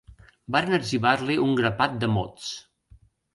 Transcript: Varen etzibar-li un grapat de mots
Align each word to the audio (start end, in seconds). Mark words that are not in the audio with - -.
Varen 0.53 0.77
etzibar-li 0.77 1.35
un 1.43 1.53
grapat 1.61 2.01
de 2.05 2.11
mots 2.15 2.49